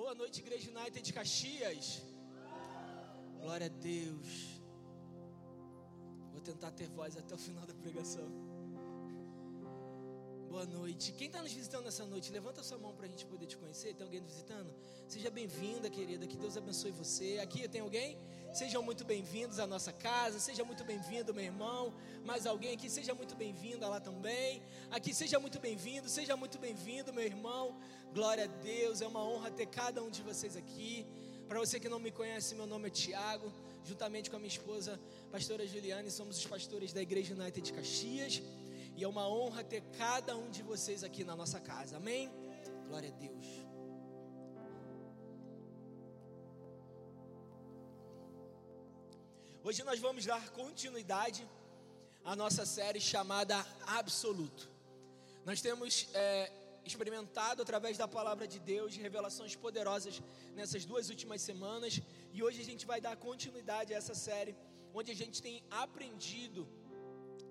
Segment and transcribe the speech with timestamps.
[0.00, 2.00] Boa noite, Igreja United de Caxias.
[3.38, 4.28] Glória a Deus.
[6.32, 8.26] Vou tentar ter voz até o final da pregação.
[10.48, 11.12] Boa noite.
[11.12, 13.94] Quem está nos visitando nessa noite, levanta sua mão para a gente poder te conhecer.
[13.94, 14.74] Tem alguém nos visitando?
[15.06, 16.26] Seja bem-vinda, querida.
[16.26, 17.38] Que Deus abençoe você.
[17.38, 18.16] Aqui tem alguém?
[18.52, 20.40] Sejam muito bem-vindos à nossa casa.
[20.40, 21.94] Seja muito bem-vindo, meu irmão.
[22.24, 22.90] Mais alguém aqui?
[22.90, 24.60] Seja muito bem-vinda lá também.
[24.90, 26.08] Aqui, seja muito bem-vindo.
[26.08, 27.76] Seja muito bem-vindo, meu irmão.
[28.12, 29.00] Glória a Deus.
[29.02, 31.06] É uma honra ter cada um de vocês aqui.
[31.46, 33.52] Para você que não me conhece, meu nome é Tiago.
[33.84, 38.42] Juntamente com a minha esposa, pastora Juliane, somos os pastores da Igreja United de Caxias.
[38.96, 41.98] E é uma honra ter cada um de vocês aqui na nossa casa.
[41.98, 42.28] Amém?
[42.88, 43.69] Glória a Deus.
[49.70, 51.48] Hoje nós vamos dar continuidade
[52.24, 53.54] à nossa série chamada
[53.86, 54.68] Absoluto.
[55.48, 56.50] Nós temos é,
[56.84, 60.20] experimentado através da palavra de Deus revelações poderosas
[60.56, 62.00] nessas duas últimas semanas
[62.32, 64.56] e hoje a gente vai dar continuidade a essa série,
[64.92, 66.66] onde a gente tem aprendido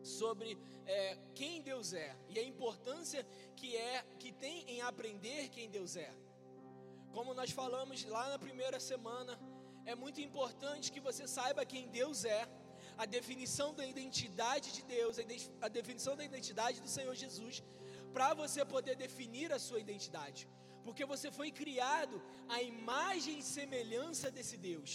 [0.04, 5.70] sobre é, quem Deus é e a importância que é que tem em aprender quem
[5.70, 6.12] Deus é.
[7.14, 9.40] Como nós falamos lá na primeira semana,
[9.92, 12.42] é muito importante que você saiba quem Deus é,
[13.04, 15.18] a definição da identidade de Deus,
[15.68, 17.64] a definição da identidade do Senhor Jesus,
[18.16, 20.42] para você poder definir a sua identidade,
[20.86, 22.18] porque você foi criado
[22.56, 24.92] à imagem e semelhança desse Deus.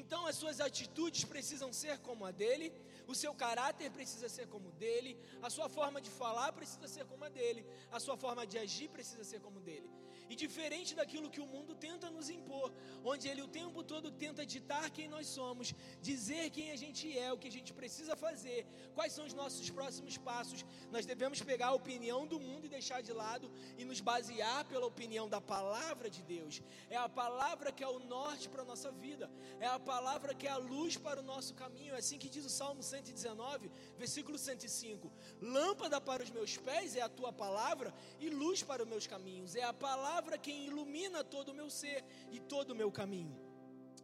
[0.00, 2.68] Então as suas atitudes precisam ser como a dele,
[3.06, 5.12] o seu caráter precisa ser como o dele,
[5.46, 7.64] a sua forma de falar precisa ser como a dele,
[7.96, 9.90] a sua forma de agir precisa ser como dele.
[10.32, 12.72] E diferente daquilo que o mundo tenta nos impor,
[13.04, 17.30] onde ele o tempo todo tenta ditar quem nós somos, dizer quem a gente é,
[17.30, 21.66] o que a gente precisa fazer, quais são os nossos próximos passos, nós devemos pegar
[21.66, 26.08] a opinião do mundo e deixar de lado e nos basear pela opinião da palavra
[26.08, 26.62] de Deus.
[26.88, 30.46] É a palavra que é o norte para a nossa vida, é a palavra que
[30.46, 31.94] é a luz para o nosso caminho.
[31.94, 35.12] É assim que diz o Salmo 119, versículo 105:
[35.42, 39.54] Lâmpada para os meus pés é a tua palavra e luz para os meus caminhos.
[39.54, 41.98] É a palavra palavra quem ilumina todo o meu ser
[42.30, 43.34] e todo o meu caminho.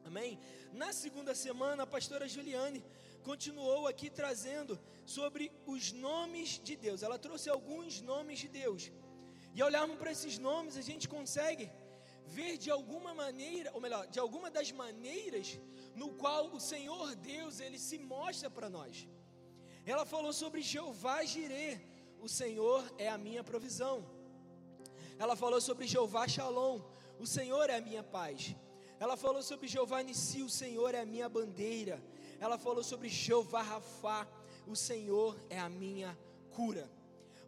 [0.04, 0.38] Amém?
[0.72, 2.82] Na segunda semana, a pastora Juliane
[3.28, 4.74] continuou aqui trazendo
[5.16, 7.02] sobre os nomes de Deus.
[7.02, 8.90] Ela trouxe alguns nomes de Deus.
[9.54, 11.70] E olharmos para esses nomes, a gente consegue
[12.36, 15.48] ver de alguma maneira, ou melhor, de alguma das maneiras
[15.94, 19.06] no qual o Senhor Deus ele se mostra para nós.
[19.92, 21.80] Ela falou sobre Jeová Jireh,
[22.20, 24.17] o Senhor é a minha provisão.
[25.18, 26.80] Ela falou sobre Jeová Shalom,
[27.18, 28.54] o Senhor é a minha paz.
[29.00, 32.00] Ela falou sobre Jeová Nissi, o Senhor é a minha bandeira.
[32.38, 34.28] Ela falou sobre Jeová Rafá,
[34.66, 36.16] o Senhor é a minha
[36.50, 36.88] cura.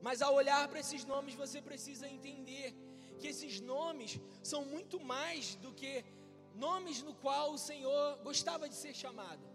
[0.03, 2.75] Mas ao olhar para esses nomes, você precisa entender
[3.21, 6.05] que esses nomes são muito mais do que
[6.55, 9.49] nomes no qual o Senhor gostava de ser chamado.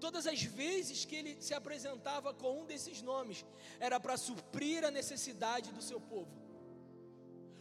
[0.00, 3.44] Todas as vezes que ele se apresentava com um desses nomes,
[3.80, 6.47] era para suprir a necessidade do seu povo.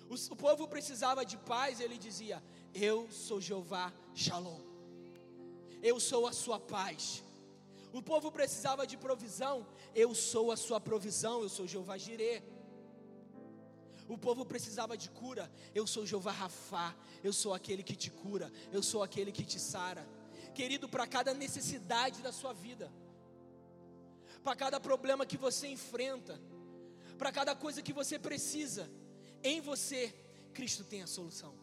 [0.09, 2.41] O, povo precisava de paz, ele dizia:
[2.73, 4.61] Eu sou Jeová Shalom.
[5.81, 7.23] Eu sou a sua paz.
[7.91, 12.43] O povo precisava de provisão, eu sou a sua provisão, eu sou Jeová Jireh.
[14.07, 18.51] O povo precisava de cura, eu sou Jeová Rafá, eu sou aquele que te cura,
[18.71, 20.07] eu sou aquele que te sara.
[20.53, 22.91] Querido, para cada necessidade da sua vida,
[24.43, 26.39] para cada problema que você enfrenta,
[27.17, 28.89] para cada coisa que você precisa,
[29.43, 30.13] em você,
[30.53, 31.53] Cristo tem a solução.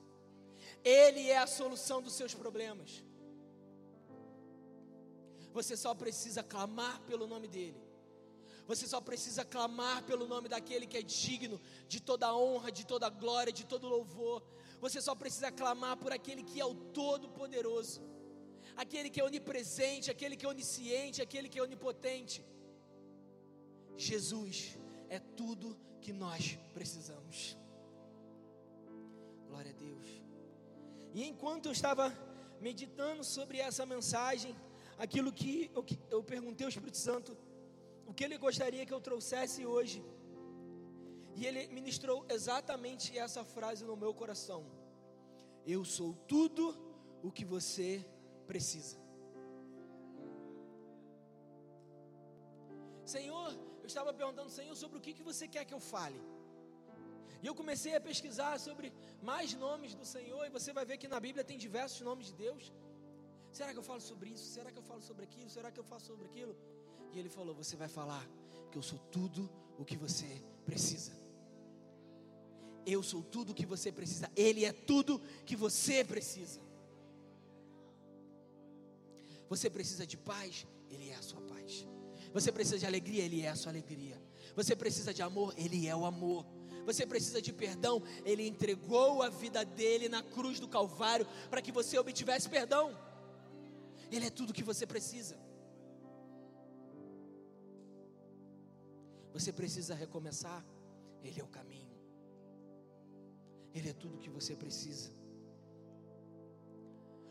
[0.85, 3.03] Ele é a solução dos seus problemas.
[5.53, 7.83] Você só precisa clamar pelo nome dEle.
[8.67, 13.09] Você só precisa clamar pelo nome daquele que é digno de toda honra, de toda
[13.09, 14.43] glória, de todo louvor.
[14.81, 18.03] Você só precisa clamar por aquele que é o Todo-Poderoso,
[18.77, 22.45] aquele que é onipresente, aquele que é onisciente, aquele que é onipotente.
[23.97, 27.57] Jesus é tudo que nós precisamos.
[29.55, 30.07] Glória a Deus.
[31.17, 32.07] E enquanto eu estava
[32.67, 34.53] meditando sobre essa mensagem,
[35.05, 35.83] aquilo que eu,
[36.15, 37.37] eu perguntei ao Espírito Santo,
[38.05, 39.99] o que ele gostaria que eu trouxesse hoje.
[41.37, 44.61] E ele ministrou exatamente essa frase no meu coração:
[45.75, 46.65] Eu sou tudo
[47.23, 47.89] o que você
[48.51, 48.97] precisa.
[53.17, 53.51] Senhor,
[53.83, 56.21] eu estava perguntando, Senhor, sobre o que, que você quer que eu fale.
[57.45, 58.91] E eu comecei a pesquisar sobre
[59.31, 62.37] mais nomes do Senhor, e você vai ver que na Bíblia tem diversos nomes de
[62.45, 62.73] Deus.
[63.53, 64.47] Será que eu falo sobre isso?
[64.47, 65.51] Será que eu falo sobre aquilo?
[65.51, 66.57] Será que eu faço sobre aquilo?
[67.13, 68.27] E ele falou: Você vai falar
[68.73, 69.43] que eu sou tudo
[69.79, 71.13] o que você precisa.
[72.87, 74.31] Eu sou tudo o que você precisa.
[74.35, 76.63] Ele é tudo que você precisa.
[79.51, 81.87] Você precisa de paz, Ele é a sua paz.
[82.33, 84.19] Você precisa de alegria, Ele é a sua alegria.
[84.57, 86.47] Você precisa de amor, Ele é o amor.
[86.85, 91.73] Você precisa de perdão, Ele entregou a vida dele na cruz do Calvário para que
[91.73, 92.97] você obtivesse perdão.
[94.11, 95.37] Ele é tudo que você precisa.
[99.33, 100.65] Você precisa recomeçar,
[101.23, 101.99] Ele é o caminho.
[103.75, 105.11] Ele é tudo que você precisa.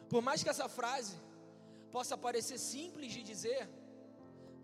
[0.10, 1.16] Por mais que essa frase
[1.92, 3.70] possa parecer simples de dizer,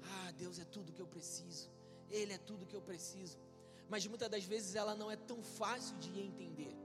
[0.03, 1.71] ah, Deus é tudo que eu preciso,
[2.09, 3.37] Ele é tudo que eu preciso,
[3.89, 6.75] mas muitas das vezes ela não é tão fácil de entender.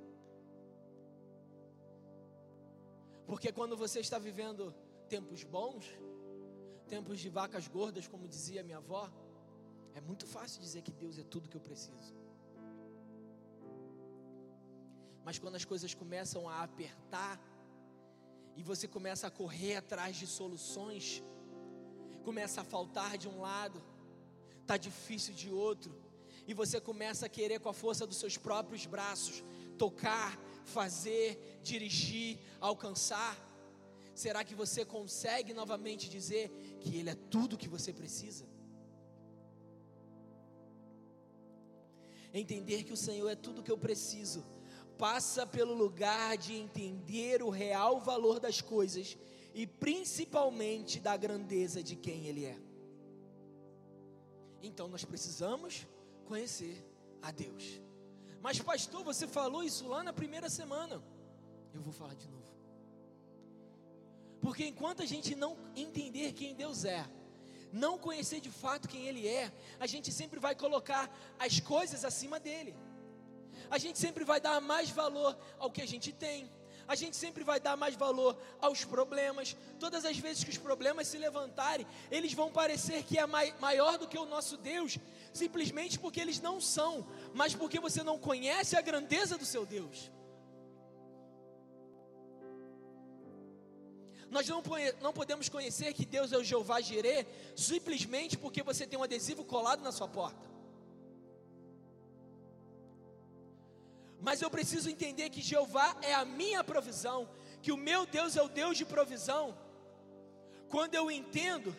[3.26, 4.74] Porque quando você está vivendo
[5.08, 5.84] tempos bons,
[6.88, 9.10] tempos de vacas gordas, como dizia minha avó,
[9.94, 12.14] é muito fácil dizer que Deus é tudo que eu preciso.
[15.24, 17.40] Mas quando as coisas começam a apertar,
[18.56, 21.22] e você começa a correr atrás de soluções,
[22.22, 23.82] começa a faltar de um lado,
[24.66, 25.92] tá difícil de outro,
[26.46, 29.42] e você começa a querer com a força dos seus próprios braços
[29.78, 33.36] tocar, fazer, dirigir, alcançar.
[34.14, 36.50] Será que você consegue novamente dizer
[36.80, 38.46] que Ele é tudo que você precisa?
[42.32, 44.44] Entender que o Senhor é tudo que eu preciso,
[44.98, 49.16] passa pelo lugar de entender o real valor das coisas
[49.54, 52.58] e principalmente da grandeza de quem Ele é.
[54.62, 55.86] Então nós precisamos
[56.24, 56.84] conhecer
[57.22, 57.80] a Deus.
[58.40, 61.02] Mas, pastor, você falou isso lá na primeira semana.
[61.72, 62.52] Eu vou falar de novo.
[64.40, 67.08] Porque enquanto a gente não entender quem Deus é,
[67.72, 69.50] não conhecer de fato quem Ele é,
[69.80, 72.76] a gente sempre vai colocar as coisas acima dele.
[73.70, 76.50] A gente sempre vai dar mais valor ao que a gente tem.
[76.86, 79.56] A gente sempre vai dar mais valor aos problemas.
[79.80, 84.06] Todas as vezes que os problemas se levantarem, eles vão parecer que é maior do
[84.06, 84.98] que o nosso Deus,
[85.34, 90.10] simplesmente porque eles não são, mas porque você não conhece a grandeza do seu Deus.
[94.30, 94.62] Nós não,
[95.02, 97.26] não podemos conhecer que Deus é o Jeová Jireh
[97.56, 100.54] simplesmente porque você tem um adesivo colado na sua porta.
[104.20, 107.28] Mas eu preciso entender que Jeová é a minha provisão,
[107.60, 109.56] que o meu Deus é o Deus de provisão.
[110.68, 111.76] Quando eu entendo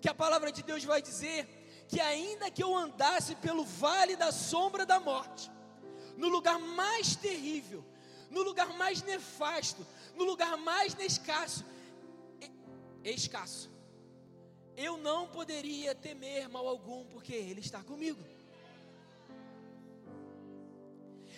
[0.00, 1.57] que a palavra de Deus vai dizer
[1.88, 5.50] que ainda que eu andasse pelo vale da sombra da morte,
[6.16, 7.84] no lugar mais terrível,
[8.30, 11.64] no lugar mais nefasto, no lugar mais escasso,
[13.02, 13.70] escasso,
[14.76, 18.22] eu não poderia temer mal algum, porque Ele está comigo.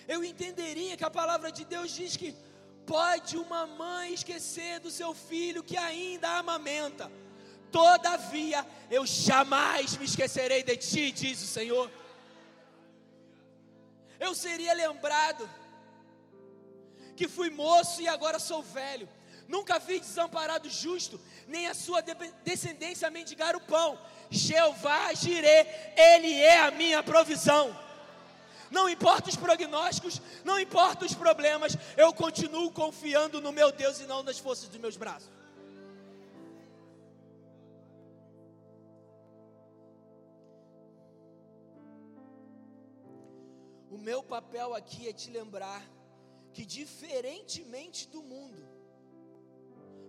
[0.09, 2.35] Eu entenderia que a palavra de Deus diz que
[2.85, 7.11] pode uma mãe esquecer do seu filho que ainda amamenta,
[7.71, 11.91] Todavia, eu jamais me esquecerei de ti, diz o Senhor.
[14.19, 15.49] Eu seria lembrado
[17.17, 19.09] que fui moço e agora sou velho.
[19.47, 22.01] Nunca vi desamparado justo, nem a sua
[22.45, 23.99] descendência mendigar o pão.
[24.31, 25.67] Jeová Jirê,
[25.97, 27.77] Ele é a minha provisão.
[28.71, 34.07] Não importa os prognósticos, não importa os problemas, eu continuo confiando no meu Deus e
[34.07, 35.29] não nas forças dos meus braços.
[44.01, 45.83] Meu papel aqui é te lembrar
[46.53, 48.63] que, diferentemente do mundo,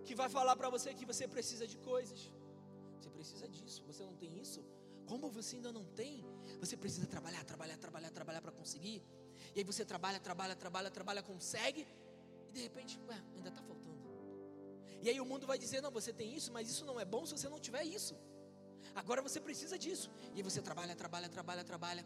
[0.04, 2.32] que vai falar para você que você precisa de coisas,
[2.98, 4.64] você precisa disso, você não tem isso,
[5.06, 6.24] como você ainda não tem,
[6.58, 9.02] você precisa trabalhar, trabalhar, trabalhar, trabalhar para conseguir.
[9.54, 11.86] E aí você trabalha, trabalha, trabalha, trabalha, consegue,
[12.48, 13.82] e de repente, ué, ainda está faltando.
[15.02, 17.26] E aí o mundo vai dizer: não, você tem isso, mas isso não é bom
[17.26, 18.16] se você não tiver isso.
[18.94, 20.10] Agora você precisa disso.
[20.32, 22.04] E aí você trabalha, trabalha, trabalha, trabalha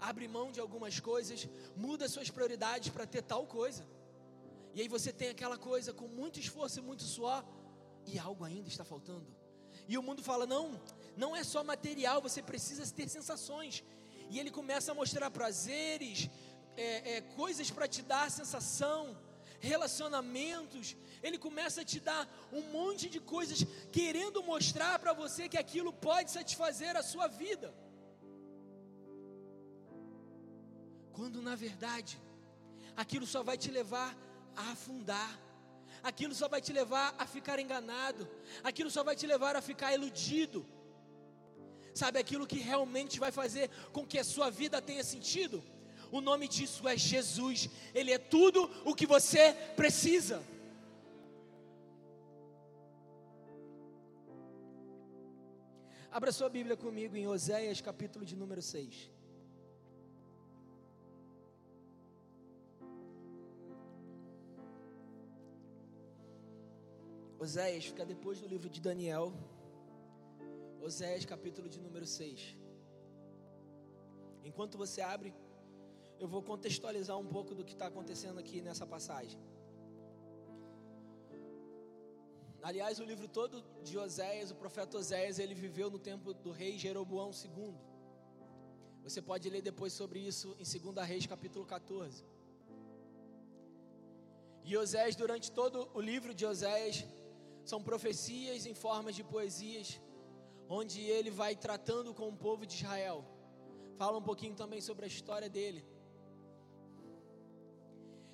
[0.00, 3.86] abre mão de algumas coisas, muda suas prioridades para ter tal coisa.
[4.74, 7.44] E aí você tem aquela coisa com muito esforço e muito suor,
[8.06, 9.26] e algo ainda está faltando.
[9.88, 10.80] E o mundo fala: não,
[11.16, 13.82] não é só material, você precisa ter sensações.
[14.30, 16.28] E ele começa a mostrar prazeres,
[16.76, 19.16] é, é, coisas para te dar sensação,
[19.60, 20.96] relacionamentos.
[21.22, 25.92] Ele começa a te dar um monte de coisas, querendo mostrar para você que aquilo
[25.92, 27.72] pode satisfazer a sua vida.
[31.16, 32.18] Quando na verdade,
[33.02, 34.10] aquilo só vai te levar
[34.54, 35.30] a afundar,
[36.02, 38.28] aquilo só vai te levar a ficar enganado,
[38.62, 40.60] aquilo só vai te levar a ficar iludido.
[41.94, 45.64] Sabe aquilo que realmente vai fazer com que a sua vida tenha sentido?
[46.12, 47.70] O nome disso é Jesus.
[47.94, 50.42] Ele é tudo o que você precisa.
[56.10, 59.15] Abra sua Bíblia comigo em Oséias, capítulo de número 6.
[67.46, 69.26] Oséias fica depois do livro de Daniel.
[70.86, 72.56] Oséias, capítulo de número 6.
[74.48, 75.30] Enquanto você abre,
[76.22, 79.38] eu vou contextualizar um pouco do que está acontecendo aqui nessa passagem.
[82.68, 86.76] Aliás, o livro todo de Oséias, o profeta Oséias, ele viveu no tempo do rei
[86.76, 87.76] Jeroboão II.
[89.04, 92.24] Você pode ler depois sobre isso em 2 Reis, capítulo 14.
[94.64, 97.06] E Oséias, durante todo o livro de Oséias,
[97.70, 99.88] são profecias em formas de poesias,
[100.78, 103.18] onde ele vai tratando com o povo de Israel.
[104.00, 105.82] Fala um pouquinho também sobre a história dele.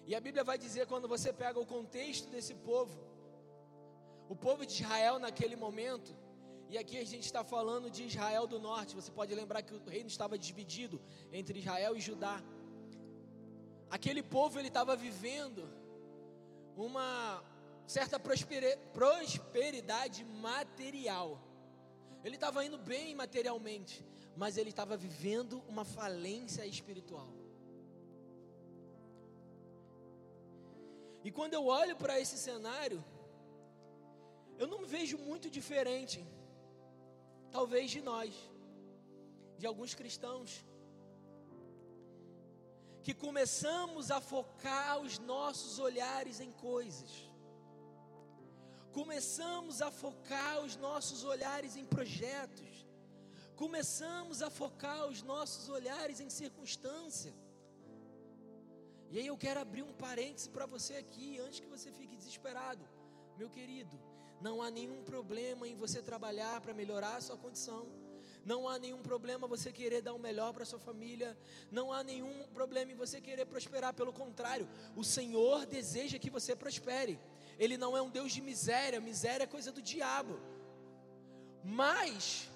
[0.07, 2.99] E a Bíblia vai dizer, quando você pega o contexto desse povo,
[4.29, 6.13] o povo de Israel naquele momento,
[6.69, 9.83] e aqui a gente está falando de Israel do norte, você pode lembrar que o
[9.97, 12.43] reino estava dividido entre Israel e Judá.
[13.91, 15.63] Aquele povo ele estava vivendo
[16.77, 17.45] uma
[17.87, 21.41] certa prosperidade material.
[22.25, 24.05] Ele estava indo bem materialmente,
[24.37, 27.29] mas ele estava vivendo uma falência espiritual.
[31.25, 33.05] E quando eu olho para esse cenário,
[34.59, 36.27] eu não me vejo muito diferente,
[37.51, 38.35] talvez de nós,
[39.59, 40.65] de alguns cristãos,
[43.03, 47.11] que começamos a focar os nossos olhares em coisas,
[48.93, 52.87] começamos a focar os nossos olhares em projetos,
[53.57, 57.33] começamos a focar os nossos olhares em circunstância.
[59.11, 62.85] E aí eu quero abrir um parêntese para você aqui, antes que você fique desesperado.
[63.37, 63.99] Meu querido,
[64.41, 67.87] não há nenhum problema em você trabalhar para melhorar a sua condição.
[68.45, 71.37] Não há nenhum problema você querer dar o melhor para sua família.
[71.71, 73.95] Não há nenhum problema em você querer prosperar.
[73.95, 77.21] Pelo contrário, o Senhor deseja que você prospere.
[77.65, 79.01] Ele não é um Deus de miséria.
[79.01, 80.35] Miséria é coisa do diabo.
[81.83, 82.49] Mas,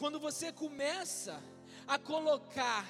[0.00, 1.42] quando você começa
[1.86, 2.84] a colocar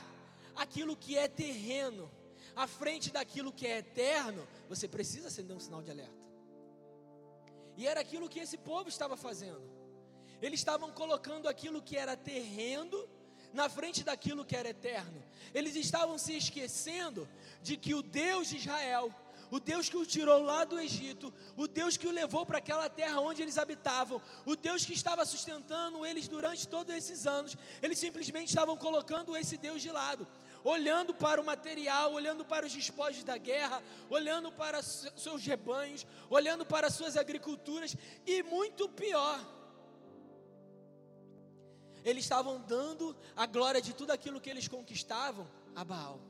[0.57, 2.11] aquilo que é terreno,
[2.57, 6.27] à frente daquilo que é eterno, você precisa acender um sinal de alerta.
[7.77, 9.63] E era aquilo que esse povo estava fazendo.
[10.43, 13.09] Eles estavam colocando aquilo que era terreno
[13.53, 15.23] na frente daquilo que era eterno.
[15.55, 17.29] Eles estavam se esquecendo
[17.63, 19.15] de que o Deus de Israel,
[19.51, 22.89] o Deus que o tirou lá do Egito, o Deus que o levou para aquela
[22.89, 27.99] terra onde eles habitavam, o Deus que estava sustentando eles durante todos esses anos, eles
[27.99, 30.27] simplesmente estavam colocando esse Deus de lado
[30.63, 36.67] olhando para o material, olhando para os despojos da guerra, olhando para seus rebanhos, olhando
[36.67, 39.41] para suas agriculturas e muito pior,
[42.05, 46.30] eles estavam dando a glória de tudo aquilo que eles conquistavam a Baal.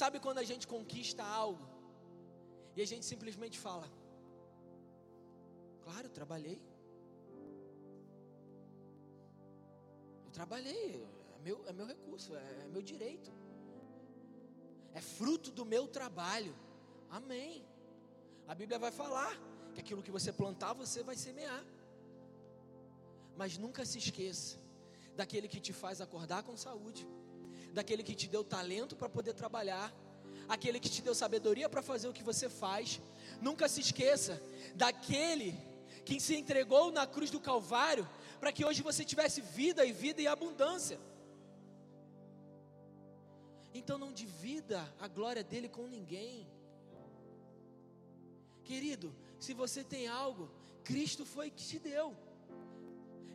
[0.00, 1.64] Sabe quando a gente conquista algo
[2.74, 3.86] e a gente simplesmente fala:
[5.84, 6.58] Claro, eu trabalhei.
[10.24, 10.86] Eu trabalhei,
[11.36, 13.30] é meu, é meu recurso, é, é meu direito.
[14.94, 16.54] É fruto do meu trabalho.
[17.18, 17.56] Amém.
[18.48, 19.32] A Bíblia vai falar
[19.74, 21.62] que aquilo que você plantar, você vai semear.
[23.36, 24.58] Mas nunca se esqueça
[25.14, 27.06] daquele que te faz acordar com saúde,
[27.72, 29.92] daquele que te deu talento para poder trabalhar,
[30.48, 33.00] aquele que te deu sabedoria para fazer o que você faz.
[33.40, 34.42] Nunca se esqueça
[34.74, 35.56] daquele
[36.04, 38.08] que se entregou na cruz do Calvário
[38.40, 40.98] para que hoje você tivesse vida e vida e abundância.
[43.72, 46.48] Então não divida a glória dele com ninguém.
[48.64, 50.50] Querido, se você tem algo,
[50.82, 52.16] Cristo foi que te deu.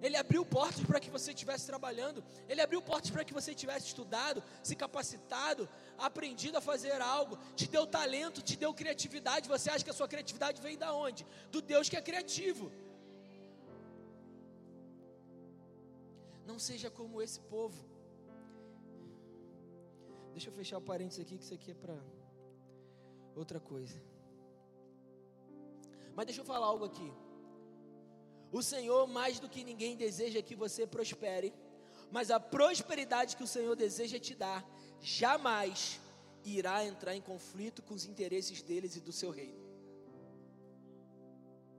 [0.01, 3.87] Ele abriu portas para que você estivesse trabalhando, Ele abriu portas para que você tivesse
[3.87, 9.47] estudado, se capacitado, aprendido a fazer algo, te deu talento, te deu criatividade.
[9.47, 11.25] Você acha que a sua criatividade vem da onde?
[11.51, 12.71] Do Deus que é criativo.
[16.45, 17.83] Não seja como esse povo.
[20.33, 21.97] Deixa eu fechar o parênteses aqui, que isso aqui é para
[23.35, 23.99] outra coisa.
[26.15, 27.11] Mas deixa eu falar algo aqui.
[28.51, 31.53] O Senhor, mais do que ninguém, deseja que você prospere,
[32.11, 34.65] mas a prosperidade que o Senhor deseja te dar,
[35.01, 35.99] jamais
[36.43, 39.65] irá entrar em conflito com os interesses deles e do seu reino.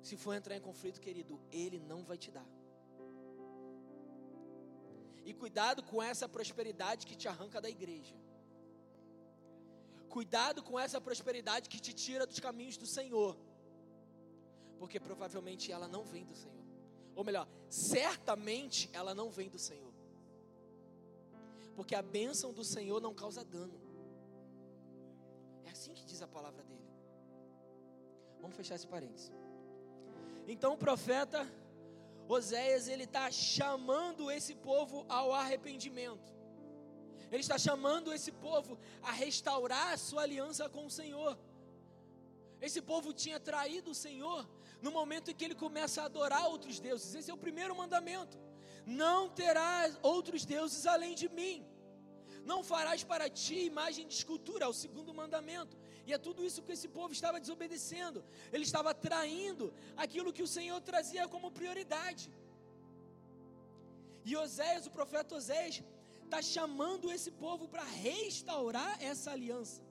[0.03, 2.47] Se for entrar em conflito, querido, Ele não vai te dar.
[5.25, 8.15] E cuidado com essa prosperidade que te arranca da igreja.
[10.09, 13.37] Cuidado com essa prosperidade que te tira dos caminhos do Senhor.
[14.79, 16.65] Porque provavelmente ela não vem do Senhor.
[17.15, 19.93] Ou melhor, certamente ela não vem do Senhor.
[21.75, 23.81] Porque a bênção do Senhor não causa dano.
[25.65, 26.87] É assim que diz a palavra dele.
[28.41, 29.33] Vamos fechar esse parênteses.
[30.47, 31.47] Então o profeta
[32.29, 36.35] Oséias ele está chamando esse povo ao arrependimento.
[37.31, 41.37] Ele está chamando esse povo a restaurar a sua aliança com o Senhor.
[42.61, 44.47] Esse povo tinha traído o Senhor
[44.87, 47.15] no momento em que ele começa a adorar outros deuses.
[47.19, 48.37] Esse é o primeiro mandamento.
[49.05, 51.57] Não terás outros deuses além de mim.
[52.51, 55.77] Não farás para ti imagem de escultura, é o segundo mandamento.
[56.07, 58.19] E é tudo isso que esse povo estava desobedecendo.
[58.55, 59.65] Ele estava traindo
[60.05, 62.25] aquilo que o Senhor trazia como prioridade.
[64.29, 65.83] E Oséias, o profeta Oséias,
[66.27, 69.83] está chamando esse povo para restaurar essa aliança.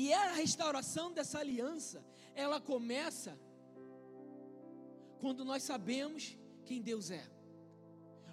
[0.00, 1.98] E a restauração dessa aliança,
[2.44, 3.32] ela começa
[5.22, 6.36] quando nós sabemos
[6.66, 7.24] quem Deus é.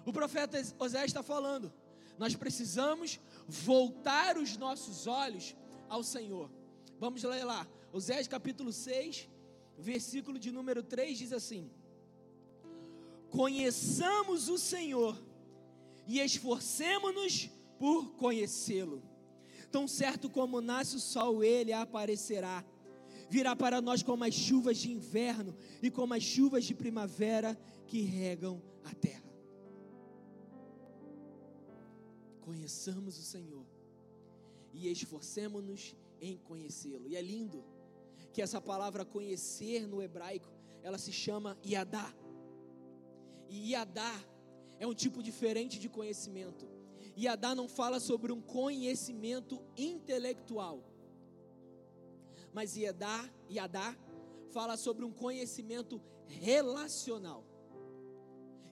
[0.04, 1.72] O profeta Oséias está falando:
[2.18, 5.54] nós precisamos voltar os nossos olhos
[5.88, 6.50] ao Senhor.
[6.98, 7.64] Vamos ler lá.
[7.92, 9.28] Oséias capítulo 6,
[9.78, 11.70] versículo de número 3 diz assim:
[13.30, 15.16] Conheçamos o Senhor
[16.08, 19.00] e esforcemos-nos por conhecê-lo.
[19.70, 22.64] Tão certo como nasce o sol, ele aparecerá.
[23.30, 27.56] Virá para nós como as chuvas de inverno e como as chuvas de primavera
[27.86, 29.30] que regam a terra.
[32.40, 33.64] Conheçamos o Senhor
[34.74, 37.06] e esforcemos-nos em conhecê-lo.
[37.06, 37.64] E é lindo
[38.32, 40.50] que essa palavra conhecer no hebraico,
[40.82, 42.12] ela se chama Iadá.
[43.48, 44.12] E Iadá
[44.80, 46.68] é um tipo diferente de conhecimento.
[47.16, 50.89] Iadá não fala sobre um conhecimento intelectual.
[52.52, 53.96] Mas Iadá, Iadá
[54.50, 57.44] fala sobre um conhecimento relacional.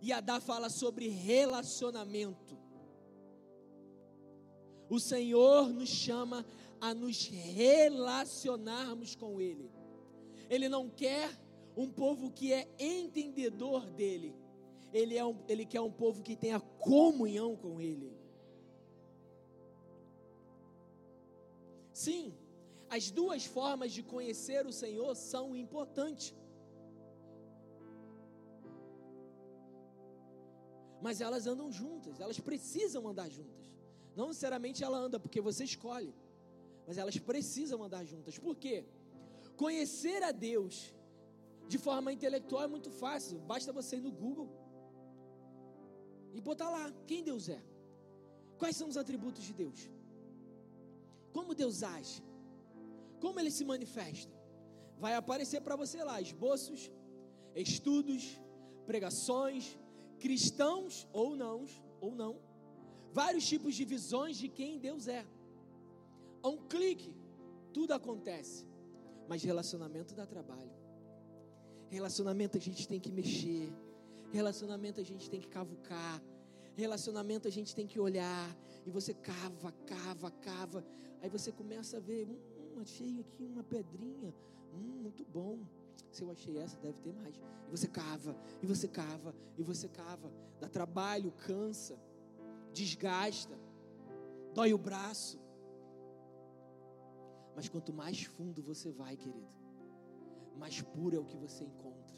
[0.02, 2.56] Iadá fala sobre relacionamento.
[4.88, 6.46] O Senhor nos chama
[6.80, 9.70] a nos relacionarmos com Ele.
[10.48, 11.30] Ele não quer
[11.76, 14.34] um povo que é entendedor dele.
[14.92, 18.16] Ele, é um, ele quer um povo que tenha comunhão com Ele.
[21.92, 22.32] Sim,
[22.96, 26.35] as duas formas de conhecer o Senhor são importantes.
[31.01, 33.66] Mas elas andam juntas, elas precisam andar juntas.
[34.16, 36.12] Não necessariamente ela anda porque você escolhe,
[36.87, 38.38] mas elas precisam andar juntas.
[38.38, 38.85] Por quê?
[39.57, 40.92] Conhecer a Deus
[41.68, 43.38] de forma intelectual é muito fácil.
[43.40, 44.48] Basta você ir no Google
[46.33, 47.62] e botar lá quem Deus é.
[48.59, 49.88] Quais são os atributos de Deus?
[51.33, 52.22] Como Deus age?
[53.20, 54.33] Como ele se manifesta?
[54.98, 56.90] Vai aparecer para você lá esboços,
[57.54, 58.40] estudos,
[58.87, 59.78] pregações,
[60.18, 61.64] cristãos ou não,
[62.00, 62.40] ou não,
[63.12, 65.24] vários tipos de visões de quem Deus é.
[66.42, 67.14] A um clique,
[67.72, 68.66] tudo acontece.
[69.28, 70.72] Mas relacionamento dá trabalho.
[71.88, 73.72] Relacionamento a gente tem que mexer.
[74.33, 76.22] Relacionamento a gente tem que cavucar.
[76.74, 78.57] Relacionamento a gente tem que olhar.
[78.87, 80.85] E você cava, cava, cava.
[81.20, 82.38] Aí você começa a ver, hum,
[82.80, 84.34] achei aqui uma pedrinha.
[84.74, 85.58] Hum, muito bom.
[86.10, 87.36] Se eu achei essa, deve ter mais.
[87.36, 90.32] E você cava, e você cava, e você cava.
[90.60, 91.98] Dá trabalho, cansa
[92.72, 93.58] desgasta,
[94.54, 95.38] dói o braço.
[97.54, 99.48] Mas quanto mais fundo você vai, querido,
[100.56, 102.16] mais puro é o que você encontra.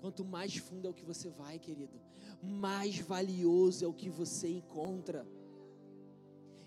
[0.00, 1.98] Quanto mais fundo é o que você vai, querido,
[2.42, 5.26] mais valioso é o que você encontra.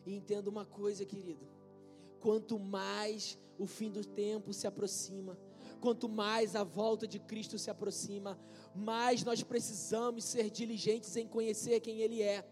[0.06, 1.46] E entenda uma coisa, querido:
[2.20, 5.38] quanto mais o fim do tempo se aproxima,
[5.80, 8.40] quanto mais a volta de Cristo se aproxima,
[8.76, 12.46] mais nós precisamos ser diligentes em conhecer quem Ele é,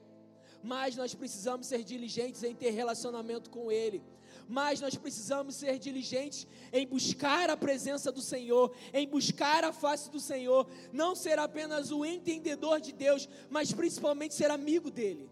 [0.63, 4.01] mais nós precisamos ser diligentes em ter relacionamento com Ele,
[4.47, 10.09] mais nós precisamos ser diligentes em buscar a presença do Senhor, em buscar a face
[10.09, 15.29] do Senhor, não ser apenas o entendedor de Deus, mas principalmente ser amigo dEle.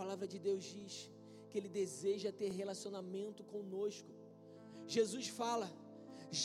[0.00, 0.92] Palavra de Deus diz
[1.48, 4.10] que Ele deseja ter relacionamento conosco.
[4.96, 5.68] Jesus fala: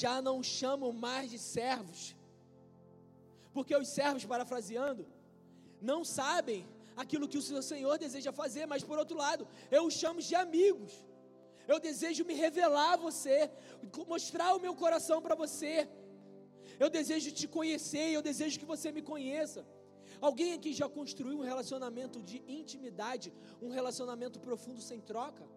[0.02, 2.02] já não chamo mais de servos,
[3.56, 5.04] porque os servos, parafraseando,
[5.92, 6.62] não sabem
[7.04, 9.44] aquilo que o seu Senhor deseja fazer, mas por outro lado,
[9.78, 10.94] eu os chamo de amigos.
[11.72, 13.38] Eu desejo me revelar a você,
[14.14, 15.74] mostrar o meu coração para você.
[16.84, 19.62] Eu desejo te conhecer, eu desejo que você me conheça.
[20.22, 25.48] Alguém aqui já construiu um relacionamento de intimidade, um relacionamento profundo sem troca?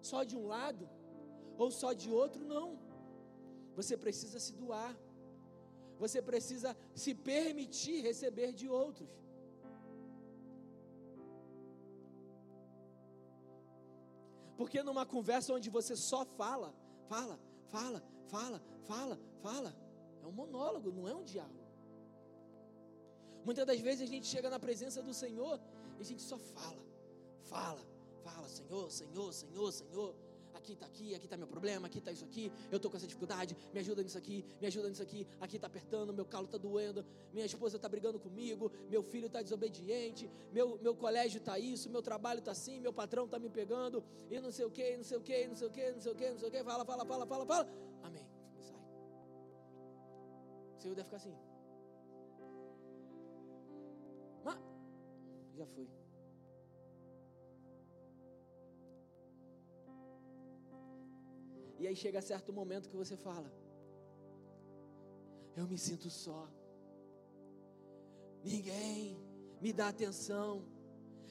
[0.00, 0.88] Só de um lado
[1.56, 2.44] ou só de outro?
[2.44, 2.78] Não.
[3.74, 4.96] Você precisa se doar.
[5.98, 9.08] Você precisa se permitir receber de outros.
[14.56, 16.74] Porque numa conversa onde você só fala,
[17.08, 19.76] fala, fala, fala, fala, fala,
[20.20, 21.57] é um monólogo, não é um diálogo.
[23.44, 25.60] Muitas das vezes a gente chega na presença do Senhor
[25.98, 26.82] e a gente só fala,
[27.42, 27.80] fala,
[28.22, 30.14] fala, Senhor, Senhor, Senhor, Senhor
[30.58, 33.06] aqui está aqui, aqui está meu problema, aqui está isso aqui, eu estou com essa
[33.06, 36.58] dificuldade, me ajuda nisso aqui, me ajuda nisso aqui, aqui está apertando, meu calo está
[36.58, 41.88] doendo, minha esposa está brigando comigo, meu filho está desobediente, meu, meu colégio está isso,
[41.88, 45.04] meu trabalho está assim, meu patrão está me pegando, e não sei o que, não
[45.04, 46.64] sei o que, não sei o que, não sei o que, não sei o que,
[46.64, 47.68] fala, fala, fala, fala, fala,
[48.02, 48.26] amém,
[48.60, 48.76] sai.
[50.76, 51.47] O Senhor deve ficar assim.
[55.60, 55.88] Já foi.
[61.80, 63.48] E aí chega certo momento que você fala:
[65.56, 66.42] Eu me sinto só.
[68.52, 69.18] Ninguém
[69.60, 70.50] me dá atenção.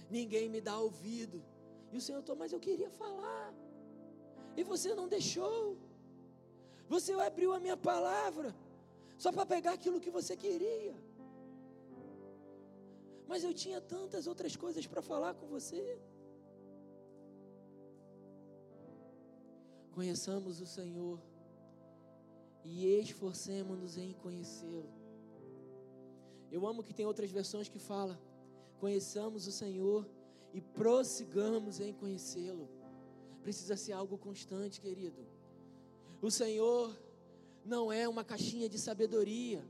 [0.10, 1.38] Ninguém me dá ouvido.
[1.92, 3.54] E o Senhor, mas eu queria falar.
[4.56, 5.78] E você não deixou.
[6.94, 8.50] Você abriu a minha palavra
[9.18, 10.96] só para pegar aquilo que você queria.
[13.28, 16.00] Mas eu tinha tantas outras coisas para falar com você.
[19.92, 21.20] Conheçamos o Senhor
[22.64, 24.90] e esforcemos-nos em conhecê-lo.
[26.52, 28.20] Eu amo que tem outras versões que fala:
[28.80, 30.08] conheçamos o Senhor
[30.54, 32.70] e prossigamos em conhecê-lo.
[33.42, 35.26] Precisa ser algo constante, querido.
[36.22, 36.96] O Senhor
[37.66, 39.66] não é uma caixinha de sabedoria,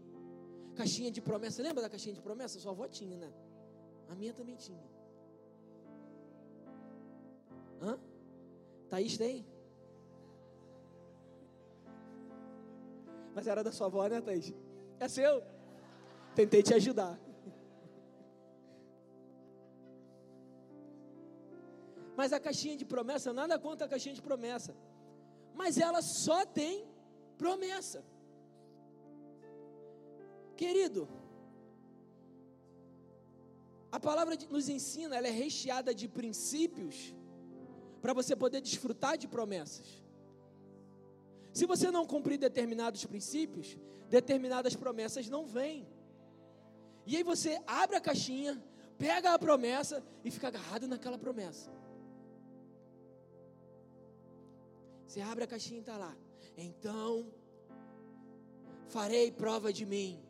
[0.75, 1.61] caixinha de promessa.
[1.61, 2.59] Lembra da caixinha de promessa?
[2.59, 3.33] Sua avó tinha, né?
[4.09, 4.83] A minha também tinha.
[7.81, 7.99] Hã?
[8.89, 9.45] Thaís tem?
[13.35, 14.53] Mas era da sua avó, né, Thaís?
[14.99, 15.43] É seu.
[16.35, 17.19] Tentei te ajudar.
[22.15, 24.75] Mas a caixinha de promessa, nada contra a caixinha de promessa.
[25.53, 26.87] Mas ela só tem
[27.37, 28.03] promessa.
[30.55, 31.07] Querido,
[33.91, 37.15] a palavra nos ensina, ela é recheada de princípios
[38.01, 40.03] para você poder desfrutar de promessas.
[41.53, 43.77] Se você não cumprir determinados princípios,
[44.09, 45.87] determinadas promessas não vêm.
[47.05, 48.61] E aí você abre a caixinha,
[48.97, 51.71] pega a promessa e fica agarrado naquela promessa.
[55.07, 56.15] Você abre a caixinha e está lá.
[56.57, 57.31] Então,
[58.87, 60.21] farei prova de mim.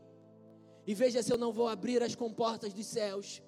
[0.86, 3.42] E veja se eu não vou abrir as comportas dos céus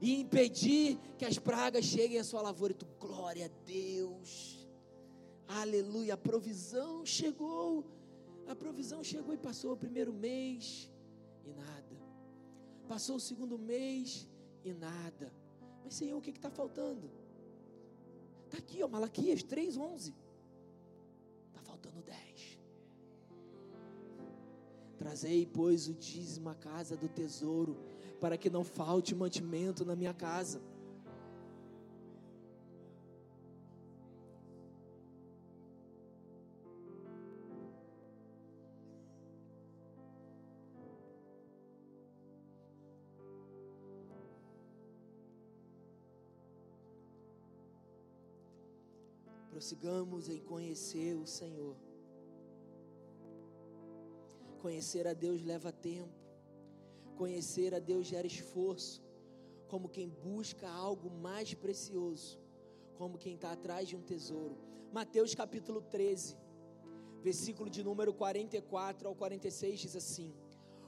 [0.00, 2.72] e impedir que as pragas cheguem à sua lavoura.
[2.72, 4.68] E tu, glória a Deus.
[5.46, 7.84] Aleluia, a provisão chegou.
[8.46, 10.90] A provisão chegou e passou o primeiro mês
[11.44, 11.96] e nada.
[12.88, 14.28] Passou o segundo mês
[14.64, 15.32] e nada.
[15.82, 17.10] Mas Senhor, o que está faltando?
[18.44, 20.14] Está aqui, ó, Malaquias 3,11.
[21.48, 22.58] Está faltando 10.
[24.98, 27.76] Trazei, pois, o dízimo à casa do tesouro,
[28.24, 30.58] para que não falte mantimento na minha casa.
[49.50, 51.76] prossigamos em conhecer o Senhor.
[54.60, 56.23] Conhecer a Deus leva tempo,
[57.14, 59.02] conhecer a Deus gera esforço,
[59.68, 62.38] como quem busca algo mais precioso,
[62.96, 64.56] como quem está atrás de um tesouro.
[64.92, 66.36] Mateus capítulo 13,
[67.22, 70.34] versículo de número 44 ao 46 diz assim: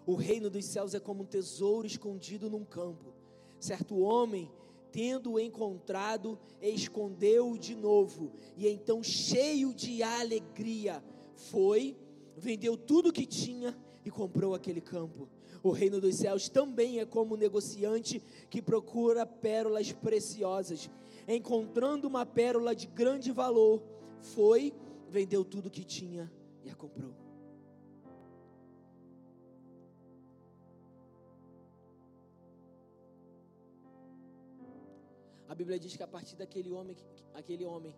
[0.05, 3.15] O reino dos céus é como um tesouro escondido num campo.
[3.59, 4.51] Certo homem
[4.97, 11.95] tendo-o encontrado, escondeu-o de novo, e então, cheio de alegria, foi,
[12.35, 15.29] vendeu tudo o que tinha e comprou aquele campo.
[15.65, 20.89] O reino dos céus também é como um negociante que procura pérolas preciosas.
[21.27, 23.83] Encontrando uma pérola de grande valor,
[24.21, 24.73] foi,
[25.11, 26.31] vendeu tudo que tinha
[26.65, 27.13] e a comprou.
[35.49, 36.97] A Bíblia diz que a partir daquele homem,
[37.35, 37.93] aquele homem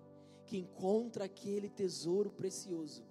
[0.46, 3.02] que encontra aquele tesouro precioso,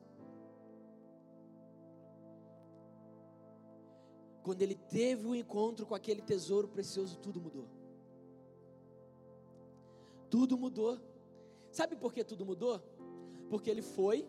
[4.47, 7.67] quando ele teve o um encontro com aquele tesouro precioso, tudo mudou.
[10.29, 10.97] Tudo mudou.
[11.69, 12.81] Sabe por que tudo mudou?
[13.49, 14.25] Porque ele foi,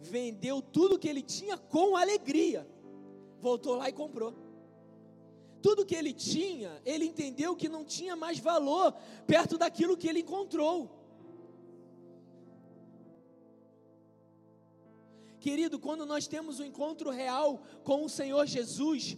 [0.00, 2.66] vendeu tudo que ele tinha com alegria,
[3.42, 4.32] voltou lá e comprou.
[5.60, 8.94] Tudo que ele tinha, ele entendeu que não tinha mais valor
[9.26, 10.97] perto daquilo que ele encontrou.
[15.40, 19.16] Querido, quando nós temos um encontro real com o Senhor Jesus,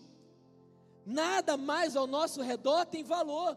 [1.05, 3.57] nada mais ao nosso redor tem valor,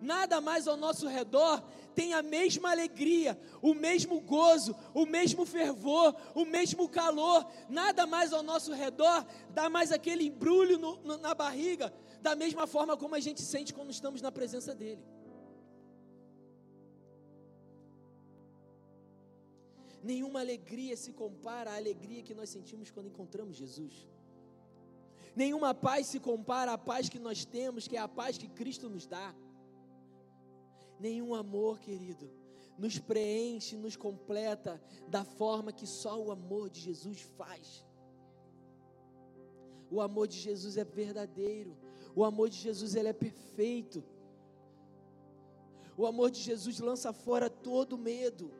[0.00, 1.62] nada mais ao nosso redor
[1.94, 8.32] tem a mesma alegria, o mesmo gozo, o mesmo fervor, o mesmo calor, nada mais
[8.32, 13.14] ao nosso redor dá mais aquele embrulho no, no, na barriga, da mesma forma como
[13.14, 15.13] a gente sente quando estamos na presença dEle.
[20.04, 24.06] Nenhuma alegria se compara à alegria que nós sentimos quando encontramos Jesus.
[25.34, 28.90] Nenhuma paz se compara à paz que nós temos, que é a paz que Cristo
[28.90, 29.34] nos dá.
[31.00, 32.30] Nenhum amor, querido,
[32.76, 37.82] nos preenche, nos completa da forma que só o amor de Jesus faz.
[39.90, 41.74] O amor de Jesus é verdadeiro.
[42.14, 44.04] O amor de Jesus ele é perfeito.
[45.96, 48.52] O amor de Jesus lança fora todo medo.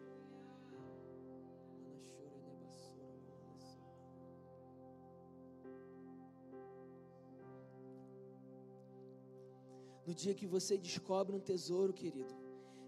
[10.06, 12.34] No dia que você descobre um tesouro, querido,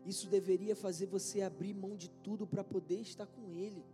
[0.05, 3.85] isso deveria fazer você abrir mão de tudo para poder estar com Ele.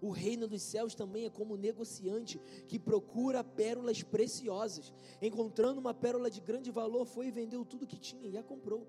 [0.00, 4.92] O reino dos céus também é como um negociante que procura pérolas preciosas.
[5.20, 8.86] Encontrando uma pérola de grande valor, foi e vendeu tudo que tinha e a comprou.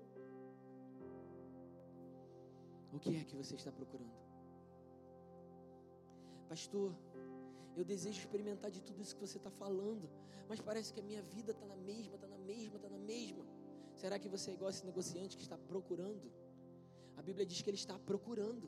[2.92, 4.12] O que é que você está procurando?
[6.48, 6.94] Pastor,
[7.76, 10.08] eu desejo experimentar de tudo isso que você está falando,
[10.48, 13.44] mas parece que a minha vida está na mesma, está na mesma, está na mesma.
[14.00, 16.26] Será que você é igual esse negociante que está procurando?
[17.18, 18.66] A Bíblia diz que ele está procurando.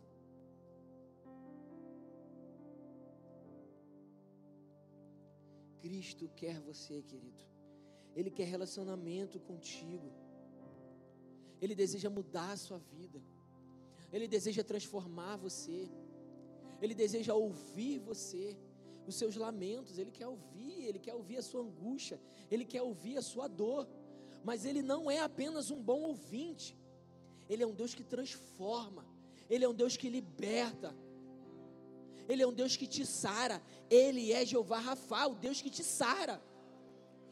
[5.80, 7.42] Cristo quer você, querido.
[8.14, 10.10] Ele quer relacionamento contigo.
[11.62, 13.22] Ele deseja mudar a sua vida.
[14.12, 15.80] Ele deseja transformar você.
[16.82, 18.44] Ele deseja ouvir você,
[19.06, 19.96] os seus lamentos.
[19.96, 22.20] Ele quer ouvir, ele quer ouvir a sua angústia.
[22.50, 23.88] Ele quer ouvir a sua dor
[24.44, 26.76] mas Ele não é apenas um bom ouvinte,
[27.48, 29.04] Ele é um Deus que transforma,
[29.48, 30.94] Ele é um Deus que liberta,
[32.28, 35.84] Ele é um Deus que te sara, Ele é Jeová Rafa, o Deus que te
[35.84, 36.42] sara.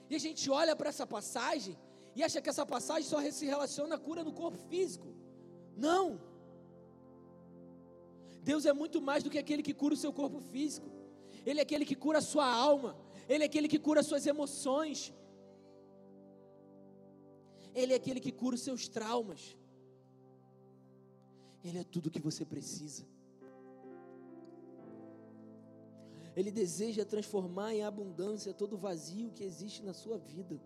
[0.09, 1.77] E a gente olha para essa passagem
[2.15, 5.07] e acha que essa passagem só se relaciona à cura do corpo físico.
[5.77, 6.21] Não.
[8.43, 10.89] Deus é muito mais do que aquele que cura o seu corpo físico.
[11.47, 12.97] Ele é aquele que cura a sua alma.
[13.29, 15.13] Ele é aquele que cura as suas emoções.
[17.75, 19.57] Ele é aquele que cura os seus traumas.
[21.63, 23.05] Ele é tudo o que você precisa.
[26.35, 30.61] Ele deseja transformar em abundância todo o vazio que existe na sua vida.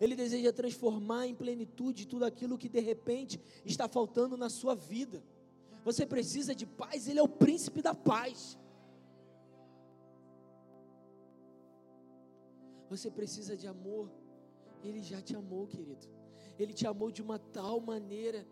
[0.00, 5.22] Ele deseja transformar em plenitude tudo aquilo que de repente está faltando na sua vida.
[5.84, 8.58] Você precisa de paz, Ele é o príncipe da paz.
[12.88, 14.10] Você precisa de amor,
[14.82, 16.06] ele já te amou, querido.
[16.58, 18.46] Ele te amou de uma tal maneira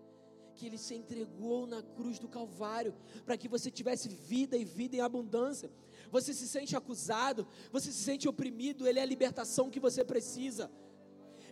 [0.54, 4.96] que ele se entregou na cruz do Calvário para que você tivesse vida e vida
[4.96, 5.70] em abundância.
[6.10, 10.70] Você se sente acusado, você se sente oprimido, ele é a libertação que você precisa.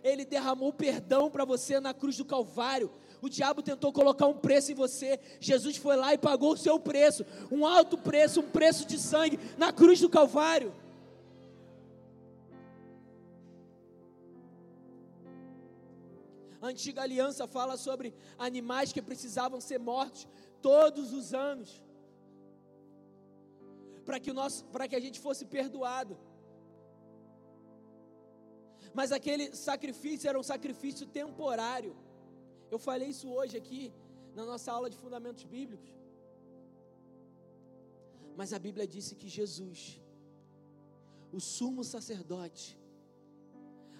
[0.03, 2.91] Ele derramou perdão para você na cruz do Calvário.
[3.21, 5.19] O diabo tentou colocar um preço em você.
[5.39, 9.39] Jesus foi lá e pagou o seu preço, um alto preço, um preço de sangue
[9.57, 10.73] na cruz do Calvário.
[16.61, 20.27] A antiga aliança fala sobre animais que precisavam ser mortos
[20.61, 21.81] todos os anos
[24.05, 26.17] para que, o nosso, para que a gente fosse perdoado.
[28.93, 31.95] Mas aquele sacrifício era um sacrifício temporário.
[32.71, 33.93] Eu falei isso hoje aqui
[34.35, 35.93] na nossa aula de fundamentos bíblicos.
[38.35, 40.01] Mas a Bíblia disse que Jesus,
[41.31, 42.79] o sumo sacerdote,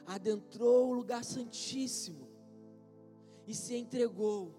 [0.07, 2.28] adentrou o lugar santíssimo
[3.49, 4.53] e se entregou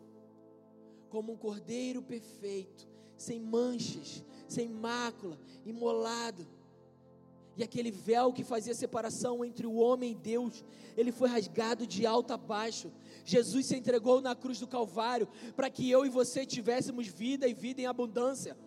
[1.11, 6.44] como um cordeiro perfeito, sem manchas, sem mácula, imolado.
[7.57, 10.64] E aquele véu que fazia separação entre o homem e Deus,
[10.96, 12.90] ele foi rasgado de alto a baixo.
[13.24, 17.55] Jesus se entregou na cruz do Calvário para que eu e você tivéssemos vida e
[17.55, 18.59] vida em abundância.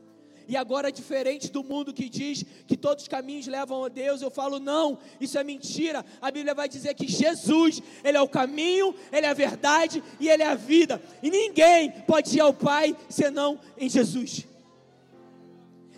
[0.48, 4.30] E agora, diferente do mundo que diz que todos os caminhos levam a Deus, eu
[4.30, 6.06] falo, não, isso é mentira.
[6.22, 10.30] A Bíblia vai dizer que Jesus, Ele é o caminho, Ele é a verdade e
[10.30, 11.02] Ele é a vida.
[11.22, 14.46] E ninguém pode ir ao Pai senão em Jesus.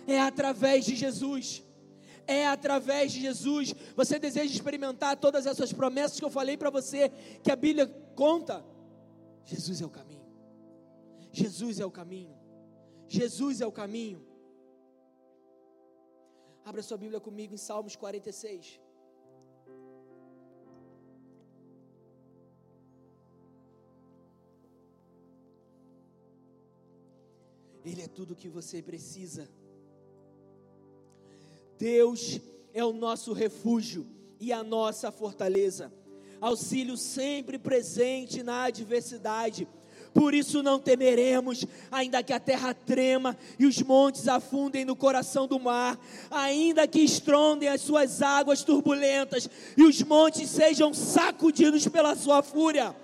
[0.06, 1.62] É através de Jesus.
[2.26, 3.74] É através de Jesus.
[3.94, 7.10] Você deseja experimentar todas essas promessas que eu falei para você,
[7.42, 8.64] que a Bíblia conta?
[9.44, 10.26] Jesus é o caminho.
[11.32, 12.34] Jesus é o caminho.
[13.08, 14.24] Jesus é o caminho.
[16.68, 18.80] Abra sua Bíblia comigo em Salmos 46.
[27.84, 29.48] Ele é tudo o que você precisa.
[31.78, 32.40] Deus
[32.74, 34.04] é o nosso refúgio
[34.40, 35.92] e a nossa fortaleza,
[36.40, 39.68] auxílio sempre presente na adversidade
[40.16, 45.46] por isso não temeremos, ainda que a terra trema e os montes afundem no coração
[45.46, 45.98] do mar,
[46.30, 52.96] ainda que estrondem as suas águas turbulentas e os montes sejam sacudidos pela sua fúria.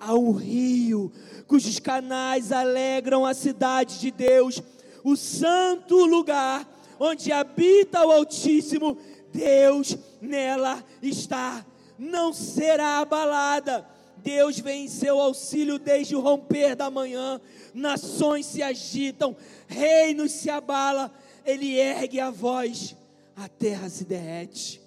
[0.00, 1.12] Há um rio
[1.46, 4.60] cujos canais alegram a cidade de Deus,
[5.04, 8.98] o santo lugar onde habita o Altíssimo.
[9.32, 11.64] Deus nela está,
[11.96, 13.86] não será abalada
[14.22, 17.40] Deus vem em seu auxílio desde o romper da manhã,
[17.74, 21.12] nações se agitam, reinos se abala,
[21.44, 22.96] ele ergue a voz,
[23.36, 24.80] a terra se derrete.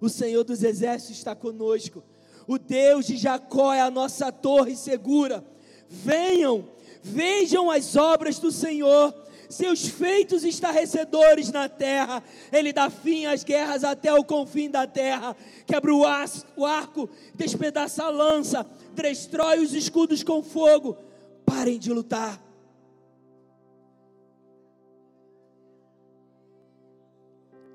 [0.00, 2.02] O Senhor dos exércitos está conosco,
[2.46, 5.44] o Deus de Jacó é a nossa torre segura.
[5.88, 6.68] Venham,
[7.02, 9.14] vejam as obras do Senhor
[9.48, 12.22] seus feitos estarrecedores na terra.
[12.52, 15.36] Ele dá fim às guerras até o confim da terra.
[15.66, 16.02] Quebra o,
[16.56, 20.96] o arco, despedaça a lança, destrói os escudos com fogo.
[21.44, 22.40] Parem de lutar.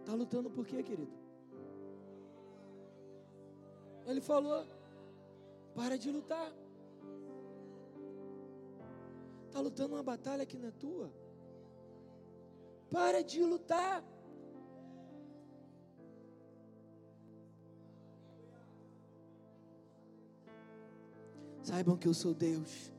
[0.01, 1.11] Está lutando por quê, querido?
[4.05, 4.63] Ele falou:
[5.73, 6.53] para de lutar.
[9.47, 11.22] Está lutando uma batalha que não é tua.
[12.93, 14.03] Para de lutar.
[21.63, 22.93] Saibam que eu sou Deus.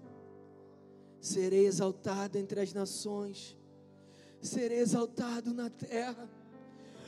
[1.21, 3.57] Serei exaltado entre as nações.
[4.43, 6.29] Serei exaltado na terra.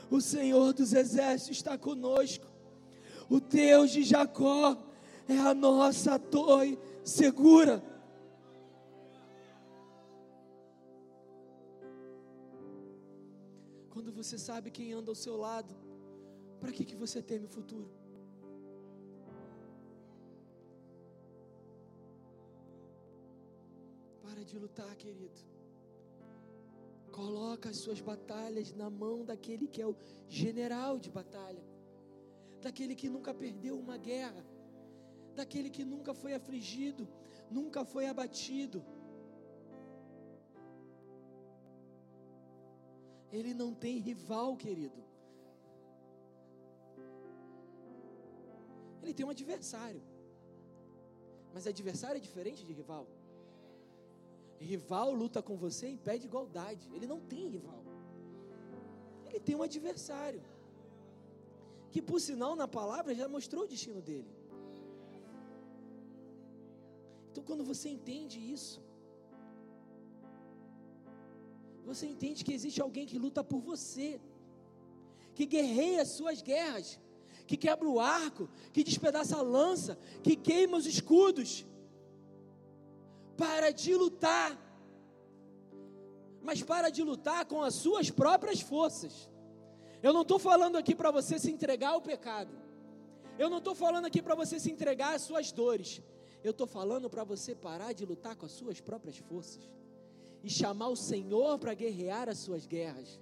[0.08, 2.46] O Senhor dos exércitos está conosco.
[3.28, 4.80] O Deus de Jacó
[5.28, 7.82] é a nossa torre segura.
[13.96, 15.74] Quando você sabe quem anda ao seu lado,
[16.60, 17.90] para que, que você teme o futuro?
[24.20, 25.40] Para de lutar, querido.
[27.10, 29.96] Coloca as suas batalhas na mão daquele que é o
[30.28, 31.64] general de batalha,
[32.60, 34.44] daquele que nunca perdeu uma guerra,
[35.34, 37.08] daquele que nunca foi afligido,
[37.50, 38.84] nunca foi abatido.
[43.32, 45.04] Ele não tem rival, querido.
[49.02, 50.02] Ele tem um adversário.
[51.52, 53.06] Mas adversário é diferente de rival.
[54.58, 56.90] Rival luta com você em pé de igualdade.
[56.94, 57.82] Ele não tem rival.
[59.26, 60.42] Ele tem um adversário.
[61.92, 64.30] Que por sinal na palavra já mostrou o destino dele.
[67.30, 68.82] Então quando você entende isso,
[71.86, 74.20] você entende que existe alguém que luta por você,
[75.36, 76.98] que guerreia as suas guerras,
[77.46, 81.64] que quebra o arco, que despedaça a lança, que queima os escudos.
[83.36, 84.50] Para de lutar,
[86.42, 89.30] mas para de lutar com as suas próprias forças.
[90.02, 92.52] Eu não estou falando aqui para você se entregar ao pecado.
[93.38, 96.02] Eu não estou falando aqui para você se entregar às suas dores.
[96.42, 99.62] Eu estou falando para você parar de lutar com as suas próprias forças
[100.46, 103.20] e chamar o Senhor para guerrear as suas guerras.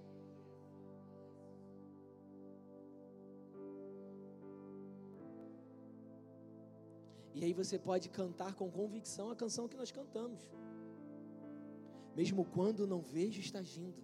[7.34, 10.42] E aí você pode cantar com convicção a canção que nós cantamos.
[12.14, 14.02] Mesmo quando não vejo, está agindo.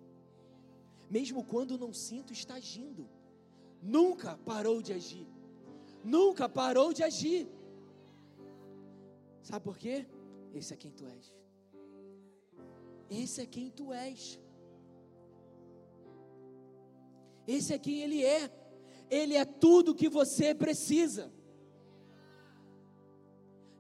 [1.11, 3.07] Mesmo quando não sinto, está agindo.
[3.83, 5.29] Nunca parou de agir.
[6.03, 7.47] Nunca parou de agir.
[9.43, 10.07] Sabe por quê?
[10.55, 11.40] Esse é quem tu és.
[13.11, 14.41] Esse é quem tu és.
[17.47, 18.51] Esse é quem Ele é.
[19.11, 21.33] Ele é tudo que você precisa.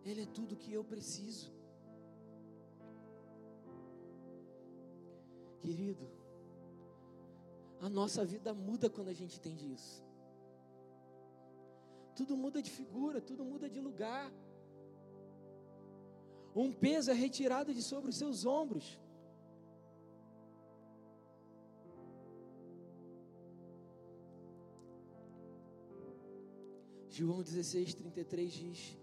[0.05, 1.53] Ele é tudo que eu preciso.
[5.61, 6.11] Querido,
[7.81, 10.03] a nossa vida muda quando a gente entende isso.
[12.16, 14.33] Tudo muda de figura, tudo muda de lugar.
[16.55, 18.99] Um peso é retirado de sobre os seus ombros.
[27.11, 28.98] João 16, 33 diz: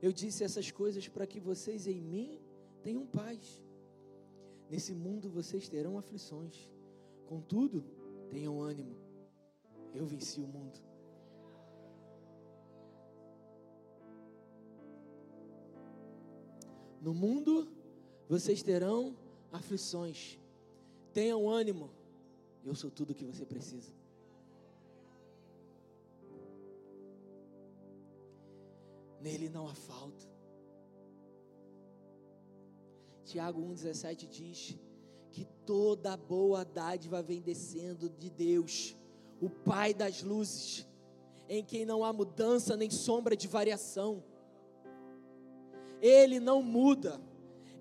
[0.00, 2.40] Eu disse essas coisas para que vocês em mim
[2.82, 3.62] tenham paz.
[4.70, 6.68] Nesse mundo vocês terão aflições,
[7.26, 7.84] contudo,
[8.30, 8.96] tenham ânimo.
[9.94, 10.78] Eu venci o mundo.
[17.00, 17.68] No mundo
[18.28, 19.16] vocês terão
[19.52, 20.38] aflições.
[21.12, 21.90] Tenham ânimo.
[22.64, 23.92] Eu sou tudo o que você precisa.
[29.26, 30.24] Nele não há falta.
[33.24, 34.78] Tiago 1,17 diz
[35.32, 38.94] que toda boa dádiva vem descendo de Deus,
[39.40, 40.86] o Pai das luzes,
[41.48, 44.22] em quem não há mudança nem sombra de variação.
[46.00, 47.20] Ele não muda.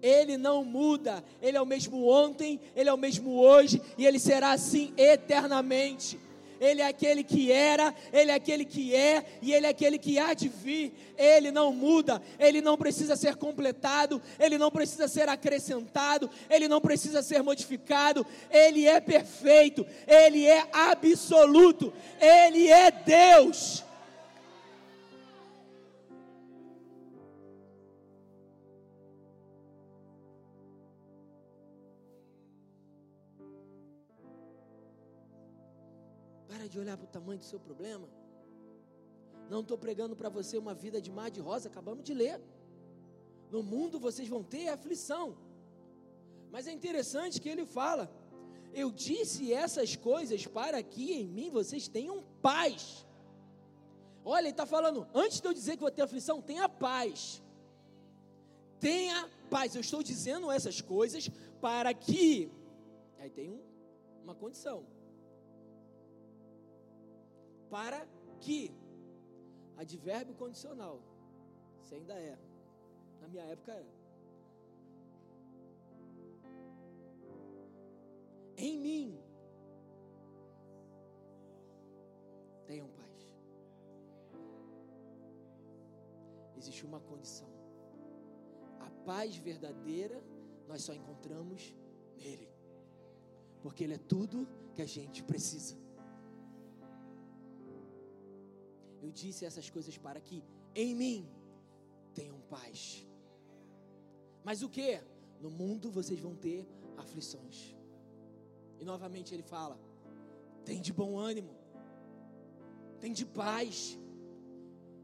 [0.02, 4.18] Ele não muda, Ele é o mesmo ontem, Ele é o mesmo hoje e Ele
[4.18, 6.20] será assim eternamente.
[6.60, 10.20] Ele é aquele que era, Ele é aquele que é e Ele é aquele que
[10.20, 10.94] há de vir.
[11.18, 16.82] Ele não muda, Ele não precisa ser completado, Ele não precisa ser acrescentado, Ele não
[16.82, 18.26] precisa ser modificado.
[18.52, 23.85] Ele é perfeito, Ele é absoluto, Ele é Deus.
[36.76, 38.08] De olhar para o tamanho do seu problema.
[39.50, 42.38] Não estou pregando para você uma vida de mar de rosa, acabamos de ler.
[43.50, 45.26] No mundo vocês vão ter aflição.
[46.52, 48.12] Mas é interessante que ele fala:
[48.74, 53.06] Eu disse essas coisas para que em mim vocês tenham paz.
[54.26, 57.42] Olha, ele está falando, antes de eu dizer que vou ter aflição, tenha paz.
[58.80, 59.76] Tenha paz.
[59.76, 61.30] Eu estou dizendo essas coisas
[61.62, 62.52] para que.
[63.20, 63.62] Aí tem um,
[64.24, 64.95] uma condição
[67.70, 68.08] para
[68.40, 68.72] que.
[69.78, 71.02] Advérbio condicional.
[71.84, 72.38] Isso ainda é.
[73.22, 73.86] Na minha época é.
[78.58, 79.20] Em mim.
[82.66, 83.30] Tenham paz.
[86.58, 87.50] Existe uma condição.
[88.80, 90.24] A paz verdadeira
[90.68, 91.76] nós só encontramos
[92.18, 92.50] nele.
[93.62, 95.85] Porque ele é tudo que a gente precisa.
[99.06, 100.44] Eu disse essas coisas para que
[100.74, 101.30] em mim
[102.16, 103.08] tenham paz.
[104.44, 105.00] Mas o que?
[105.40, 107.76] No mundo vocês vão ter aflições.
[108.80, 109.80] E novamente ele fala:
[110.64, 111.54] tem de bom ânimo,
[113.00, 114.00] tem de paz,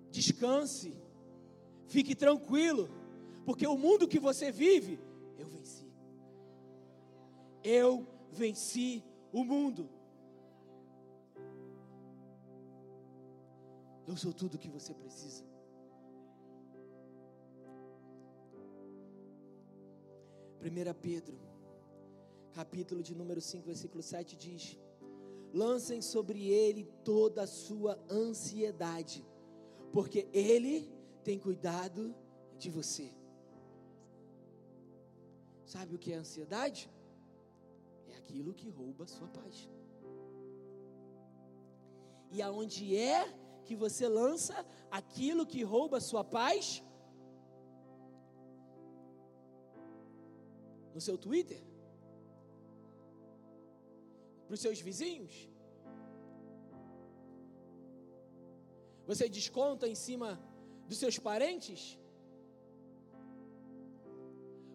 [0.09, 0.99] descanse,
[1.85, 2.89] fique tranquilo,
[3.45, 4.99] porque o mundo que você vive,
[5.37, 5.87] eu venci.
[7.63, 9.87] Eu venci o mundo.
[14.11, 15.41] Eu sou tudo o que você precisa.
[20.59, 21.39] Primeira Pedro,
[22.51, 24.77] capítulo de número 5, versículo 7 diz:
[25.53, 29.25] Lancem sobre ele toda a sua ansiedade,
[29.93, 30.91] porque ele
[31.23, 32.13] tem cuidado
[32.57, 33.09] de você.
[35.65, 36.91] Sabe o que é ansiedade?
[38.09, 39.69] É aquilo que rouba a sua paz.
[42.29, 46.83] E aonde é que você lança aquilo que rouba a sua paz?
[50.93, 51.61] No seu Twitter?
[54.45, 55.49] Para os seus vizinhos?
[59.07, 60.39] Você desconta em cima
[60.87, 61.97] dos seus parentes?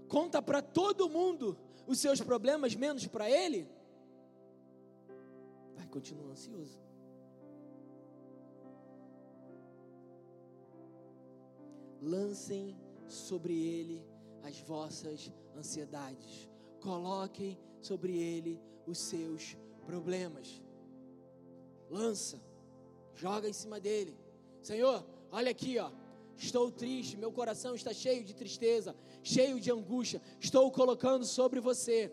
[0.09, 3.68] Conta para todo mundo os seus problemas, menos para ele?
[5.74, 6.78] Vai continuar ansioso.
[12.01, 12.76] Lancem
[13.09, 14.05] sobre ele
[14.42, 16.49] as vossas ansiedades,
[16.80, 20.62] coloquem sobre ele os seus problemas.
[21.90, 22.40] Lança,
[23.14, 24.16] joga em cima dele.
[24.62, 25.90] Senhor, olha aqui, ó.
[26.36, 30.20] Estou triste, meu coração está cheio de tristeza, cheio de angústia.
[30.38, 32.12] Estou colocando sobre você.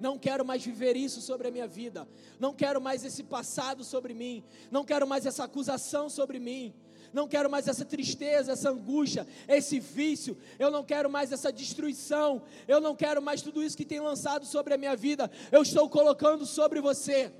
[0.00, 2.08] Não quero mais viver isso sobre a minha vida.
[2.38, 4.44] Não quero mais esse passado sobre mim.
[4.70, 6.74] Não quero mais essa acusação sobre mim.
[7.12, 10.36] Não quero mais essa tristeza, essa angústia, esse vício.
[10.58, 12.42] Eu não quero mais essa destruição.
[12.66, 15.30] Eu não quero mais tudo isso que tem lançado sobre a minha vida.
[15.50, 17.32] Eu estou colocando sobre você.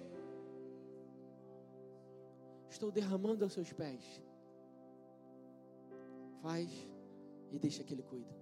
[2.70, 4.02] Estou derramando aos seus pés.
[6.42, 6.70] Faz
[7.52, 8.34] e deixa que Ele cuida.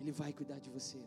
[0.00, 1.00] Ele vai cuidar de você.